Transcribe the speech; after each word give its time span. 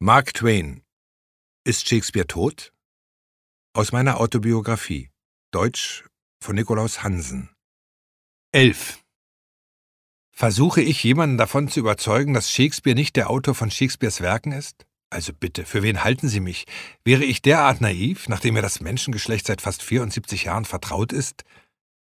Mark 0.00 0.32
Twain. 0.32 0.84
Ist 1.64 1.88
Shakespeare 1.88 2.28
tot? 2.28 2.72
Aus 3.74 3.90
meiner 3.90 4.20
Autobiografie. 4.20 5.10
Deutsch 5.50 6.04
von 6.40 6.54
Nikolaus 6.54 7.02
Hansen. 7.02 7.50
11. 8.52 9.02
Versuche 10.30 10.82
ich 10.82 11.02
jemanden 11.02 11.36
davon 11.36 11.66
zu 11.66 11.80
überzeugen, 11.80 12.32
dass 12.32 12.52
Shakespeare 12.52 12.94
nicht 12.94 13.16
der 13.16 13.28
Autor 13.28 13.56
von 13.56 13.72
Shakespeares 13.72 14.20
Werken 14.20 14.52
ist? 14.52 14.86
Also 15.10 15.32
bitte, 15.32 15.64
für 15.64 15.82
wen 15.82 16.04
halten 16.04 16.28
Sie 16.28 16.38
mich? 16.38 16.66
Wäre 17.04 17.24
ich 17.24 17.42
derart 17.42 17.80
naiv, 17.80 18.28
nachdem 18.28 18.54
mir 18.54 18.62
das 18.62 18.80
Menschengeschlecht 18.80 19.48
seit 19.48 19.60
fast 19.60 19.82
74 19.82 20.44
Jahren 20.44 20.64
vertraut 20.64 21.12
ist? 21.12 21.42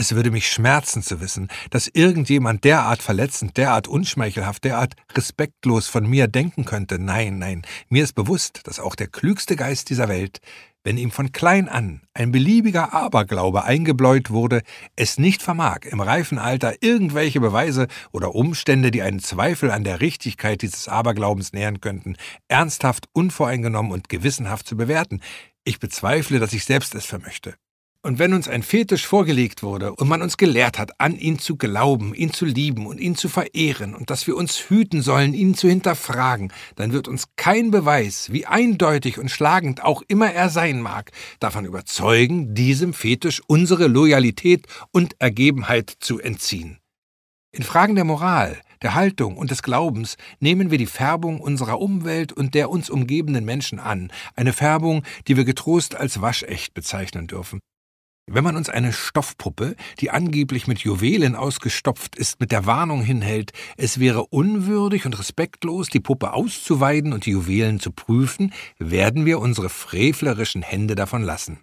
Es 0.00 0.14
würde 0.14 0.30
mich 0.30 0.46
schmerzen 0.46 1.02
zu 1.02 1.20
wissen, 1.20 1.48
dass 1.70 1.90
irgendjemand 1.92 2.62
derart 2.62 3.02
verletzend, 3.02 3.56
derart 3.56 3.88
unschmeichelhaft, 3.88 4.62
derart 4.62 4.94
respektlos 5.16 5.88
von 5.88 6.08
mir 6.08 6.28
denken 6.28 6.64
könnte. 6.64 7.00
Nein, 7.00 7.40
nein, 7.40 7.62
mir 7.88 8.04
ist 8.04 8.12
bewusst, 8.12 8.60
dass 8.62 8.78
auch 8.78 8.94
der 8.94 9.08
klügste 9.08 9.56
Geist 9.56 9.90
dieser 9.90 10.08
Welt, 10.08 10.38
wenn 10.84 10.98
ihm 10.98 11.10
von 11.10 11.32
klein 11.32 11.68
an 11.68 12.02
ein 12.14 12.30
beliebiger 12.30 12.94
Aberglaube 12.94 13.64
eingebläut 13.64 14.30
wurde, 14.30 14.62
es 14.94 15.18
nicht 15.18 15.42
vermag, 15.42 15.80
im 15.82 16.00
reifen 16.00 16.38
Alter 16.38 16.76
irgendwelche 16.80 17.40
Beweise 17.40 17.88
oder 18.12 18.36
Umstände, 18.36 18.92
die 18.92 19.02
einen 19.02 19.18
Zweifel 19.18 19.72
an 19.72 19.82
der 19.82 20.00
Richtigkeit 20.00 20.62
dieses 20.62 20.86
Aberglaubens 20.86 21.52
nähern 21.52 21.80
könnten, 21.80 22.14
ernsthaft, 22.46 23.08
unvoreingenommen 23.14 23.90
und 23.90 24.08
gewissenhaft 24.08 24.68
zu 24.68 24.76
bewerten. 24.76 25.22
Ich 25.64 25.80
bezweifle, 25.80 26.38
dass 26.38 26.52
ich 26.52 26.64
selbst 26.64 26.94
es 26.94 27.04
vermöchte. 27.04 27.56
Und 28.08 28.18
wenn 28.18 28.32
uns 28.32 28.48
ein 28.48 28.62
Fetisch 28.62 29.06
vorgelegt 29.06 29.62
wurde 29.62 29.92
und 29.92 30.08
man 30.08 30.22
uns 30.22 30.38
gelehrt 30.38 30.78
hat, 30.78 30.98
an 30.98 31.18
ihn 31.18 31.38
zu 31.38 31.56
glauben, 31.56 32.14
ihn 32.14 32.32
zu 32.32 32.46
lieben 32.46 32.86
und 32.86 32.98
ihn 32.98 33.16
zu 33.16 33.28
verehren 33.28 33.94
und 33.94 34.08
dass 34.08 34.26
wir 34.26 34.34
uns 34.34 34.70
hüten 34.70 35.02
sollen, 35.02 35.34
ihn 35.34 35.54
zu 35.54 35.68
hinterfragen, 35.68 36.50
dann 36.76 36.94
wird 36.94 37.06
uns 37.06 37.24
kein 37.36 37.70
Beweis, 37.70 38.32
wie 38.32 38.46
eindeutig 38.46 39.18
und 39.18 39.30
schlagend 39.30 39.84
auch 39.84 40.00
immer 40.08 40.32
er 40.32 40.48
sein 40.48 40.80
mag, 40.80 41.12
davon 41.38 41.66
überzeugen, 41.66 42.54
diesem 42.54 42.94
Fetisch 42.94 43.42
unsere 43.46 43.88
Loyalität 43.88 44.66
und 44.90 45.14
Ergebenheit 45.18 45.92
zu 46.00 46.18
entziehen. 46.18 46.78
In 47.52 47.62
Fragen 47.62 47.94
der 47.94 48.04
Moral, 48.04 48.56
der 48.80 48.94
Haltung 48.94 49.36
und 49.36 49.50
des 49.50 49.62
Glaubens 49.62 50.16
nehmen 50.40 50.70
wir 50.70 50.78
die 50.78 50.86
Färbung 50.86 51.42
unserer 51.42 51.78
Umwelt 51.78 52.32
und 52.32 52.54
der 52.54 52.70
uns 52.70 52.88
umgebenden 52.88 53.44
Menschen 53.44 53.78
an, 53.78 54.10
eine 54.34 54.54
Färbung, 54.54 55.02
die 55.26 55.36
wir 55.36 55.44
getrost 55.44 55.94
als 55.94 56.22
waschecht 56.22 56.72
bezeichnen 56.72 57.26
dürfen. 57.26 57.60
Wenn 58.30 58.44
man 58.44 58.56
uns 58.56 58.68
eine 58.68 58.92
Stoffpuppe, 58.92 59.74
die 60.00 60.10
angeblich 60.10 60.66
mit 60.66 60.80
Juwelen 60.80 61.34
ausgestopft 61.34 62.14
ist, 62.14 62.40
mit 62.40 62.52
der 62.52 62.66
Warnung 62.66 63.00
hinhält, 63.00 63.52
es 63.78 64.00
wäre 64.00 64.26
unwürdig 64.26 65.06
und 65.06 65.18
respektlos, 65.18 65.88
die 65.88 66.00
Puppe 66.00 66.34
auszuweiden 66.34 67.14
und 67.14 67.24
die 67.24 67.30
Juwelen 67.30 67.80
zu 67.80 67.90
prüfen, 67.90 68.52
werden 68.78 69.24
wir 69.24 69.38
unsere 69.38 69.70
frevlerischen 69.70 70.60
Hände 70.60 70.94
davon 70.94 71.22
lassen. 71.22 71.60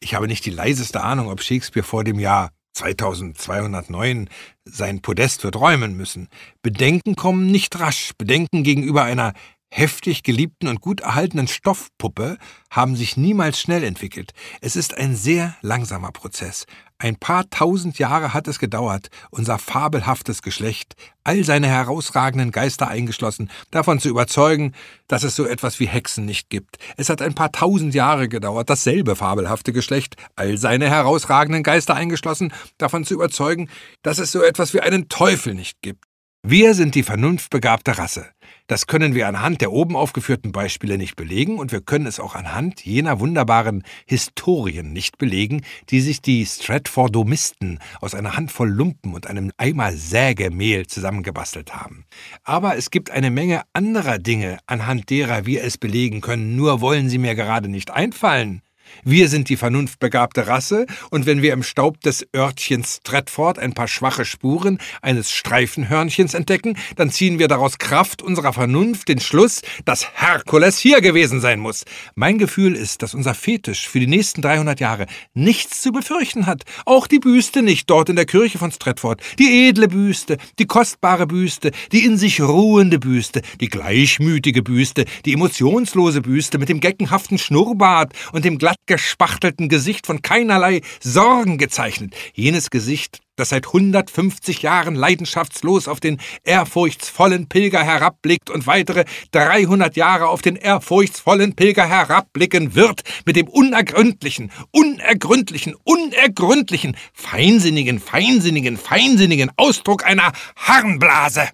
Ich 0.00 0.14
habe 0.14 0.26
nicht 0.26 0.44
die 0.44 0.50
leiseste 0.50 1.02
Ahnung, 1.02 1.28
ob 1.28 1.42
Shakespeare 1.42 1.86
vor 1.86 2.04
dem 2.04 2.18
Jahr 2.18 2.50
2209 2.74 4.28
sein 4.64 5.00
Podest 5.00 5.42
wird 5.42 5.56
räumen 5.56 5.96
müssen. 5.96 6.28
Bedenken 6.60 7.16
kommen 7.16 7.50
nicht 7.50 7.80
rasch. 7.80 8.12
Bedenken 8.18 8.62
gegenüber 8.62 9.04
einer 9.04 9.32
heftig 9.70 10.22
geliebten 10.22 10.68
und 10.68 10.80
gut 10.80 11.00
erhaltenen 11.00 11.48
Stoffpuppe 11.48 12.38
haben 12.70 12.96
sich 12.96 13.16
niemals 13.16 13.60
schnell 13.60 13.84
entwickelt. 13.84 14.32
Es 14.60 14.76
ist 14.76 14.96
ein 14.96 15.14
sehr 15.14 15.56
langsamer 15.62 16.12
Prozess. 16.12 16.66
Ein 17.00 17.14
paar 17.14 17.48
tausend 17.48 18.00
Jahre 18.00 18.34
hat 18.34 18.48
es 18.48 18.58
gedauert, 18.58 19.08
unser 19.30 19.58
fabelhaftes 19.58 20.42
Geschlecht, 20.42 20.94
all 21.22 21.44
seine 21.44 21.68
herausragenden 21.68 22.50
Geister 22.50 22.88
eingeschlossen, 22.88 23.50
davon 23.70 24.00
zu 24.00 24.08
überzeugen, 24.08 24.74
dass 25.06 25.22
es 25.22 25.36
so 25.36 25.44
etwas 25.44 25.78
wie 25.78 25.86
Hexen 25.86 26.24
nicht 26.24 26.50
gibt. 26.50 26.78
Es 26.96 27.08
hat 27.08 27.22
ein 27.22 27.34
paar 27.34 27.52
tausend 27.52 27.94
Jahre 27.94 28.28
gedauert, 28.28 28.68
dasselbe 28.68 29.14
fabelhafte 29.14 29.72
Geschlecht, 29.72 30.16
all 30.34 30.58
seine 30.58 30.90
herausragenden 30.90 31.62
Geister 31.62 31.94
eingeschlossen, 31.94 32.52
davon 32.78 33.04
zu 33.04 33.14
überzeugen, 33.14 33.70
dass 34.02 34.18
es 34.18 34.32
so 34.32 34.42
etwas 34.42 34.74
wie 34.74 34.80
einen 34.80 35.08
Teufel 35.08 35.54
nicht 35.54 35.80
gibt. 35.82 36.07
Wir 36.44 36.74
sind 36.74 36.94
die 36.94 37.02
vernunftbegabte 37.02 37.98
Rasse. 37.98 38.26
Das 38.68 38.86
können 38.86 39.14
wir 39.16 39.26
anhand 39.26 39.60
der 39.60 39.72
oben 39.72 39.96
aufgeführten 39.96 40.52
Beispiele 40.52 40.96
nicht 40.96 41.16
belegen 41.16 41.58
und 41.58 41.72
wir 41.72 41.80
können 41.80 42.06
es 42.06 42.20
auch 42.20 42.36
anhand 42.36 42.84
jener 42.84 43.18
wunderbaren 43.18 43.82
Historien 44.06 44.92
nicht 44.92 45.18
belegen, 45.18 45.62
die 45.90 46.00
sich 46.00 46.22
die 46.22 46.46
Stratfordomisten 46.46 47.80
aus 48.00 48.14
einer 48.14 48.36
Handvoll 48.36 48.70
Lumpen 48.70 49.14
und 49.14 49.26
einem 49.26 49.50
Eimer 49.56 49.92
Sägemehl 49.92 50.86
zusammengebastelt 50.86 51.74
haben. 51.74 52.04
Aber 52.44 52.76
es 52.76 52.92
gibt 52.92 53.10
eine 53.10 53.32
Menge 53.32 53.62
anderer 53.72 54.18
Dinge, 54.18 54.58
anhand 54.66 55.10
derer 55.10 55.44
wir 55.44 55.64
es 55.64 55.76
belegen 55.76 56.20
können, 56.20 56.54
nur 56.54 56.80
wollen 56.80 57.08
sie 57.08 57.18
mir 57.18 57.34
gerade 57.34 57.68
nicht 57.68 57.90
einfallen. 57.90 58.62
Wir 59.04 59.28
sind 59.28 59.48
die 59.48 59.56
vernunftbegabte 59.56 60.46
Rasse, 60.46 60.86
und 61.10 61.26
wenn 61.26 61.42
wir 61.42 61.52
im 61.52 61.62
Staub 61.62 62.00
des 62.00 62.26
Örtchens 62.34 63.00
Stratford 63.00 63.58
ein 63.58 63.72
paar 63.72 63.88
schwache 63.88 64.24
Spuren 64.24 64.78
eines 65.02 65.30
Streifenhörnchens 65.30 66.34
entdecken, 66.34 66.76
dann 66.96 67.10
ziehen 67.10 67.38
wir 67.38 67.48
daraus 67.48 67.78
Kraft 67.78 68.22
unserer 68.22 68.52
Vernunft 68.52 69.08
den 69.08 69.20
Schluss, 69.20 69.62
dass 69.84 70.06
Herkules 70.14 70.78
hier 70.78 71.00
gewesen 71.00 71.40
sein 71.40 71.60
muss. 71.60 71.84
Mein 72.14 72.38
Gefühl 72.38 72.74
ist, 72.74 73.02
dass 73.02 73.14
unser 73.14 73.34
Fetisch 73.34 73.88
für 73.88 74.00
die 74.00 74.06
nächsten 74.06 74.42
300 74.42 74.80
Jahre 74.80 75.06
nichts 75.34 75.82
zu 75.82 75.92
befürchten 75.92 76.46
hat. 76.46 76.64
Auch 76.86 77.06
die 77.06 77.18
Büste 77.18 77.62
nicht 77.62 77.88
dort 77.90 78.08
in 78.08 78.16
der 78.16 78.26
Kirche 78.26 78.58
von 78.58 78.72
Stratford. 78.72 79.20
Die 79.38 79.68
edle 79.68 79.88
Büste, 79.88 80.38
die 80.58 80.66
kostbare 80.66 81.26
Büste, 81.26 81.70
die 81.92 82.04
in 82.04 82.16
sich 82.16 82.40
ruhende 82.40 82.98
Büste, 82.98 83.42
die 83.60 83.68
gleichmütige 83.68 84.62
Büste, 84.62 85.04
die 85.24 85.34
emotionslose 85.34 86.22
Büste 86.22 86.58
mit 86.58 86.68
dem 86.68 86.80
geckenhaften 86.80 87.38
Schnurrbart 87.38 88.12
und 88.32 88.44
dem 88.44 88.58
glatt 88.58 88.77
gespachtelten 88.86 89.68
Gesicht 89.68 90.06
von 90.06 90.22
keinerlei 90.22 90.80
Sorgen 91.00 91.58
gezeichnet. 91.58 92.14
Jenes 92.34 92.70
Gesicht, 92.70 93.20
das 93.36 93.50
seit 93.50 93.66
150 93.66 94.62
Jahren 94.62 94.94
leidenschaftslos 94.94 95.86
auf 95.86 96.00
den 96.00 96.18
ehrfurchtsvollen 96.42 97.48
Pilger 97.48 97.84
herabblickt 97.84 98.50
und 98.50 98.66
weitere 98.66 99.04
300 99.30 99.96
Jahre 99.96 100.28
auf 100.28 100.42
den 100.42 100.56
ehrfurchtsvollen 100.56 101.54
Pilger 101.54 101.86
herabblicken 101.86 102.74
wird, 102.74 103.02
mit 103.24 103.36
dem 103.36 103.46
unergründlichen, 103.48 104.50
unergründlichen, 104.72 105.76
unergründlichen, 105.84 106.96
feinsinnigen, 107.12 108.00
feinsinnigen, 108.00 108.76
feinsinnigen 108.76 109.50
Ausdruck 109.56 110.04
einer 110.04 110.32
Harnblase. 110.56 111.48